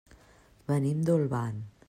[0.71, 1.63] Venim d'Olvan.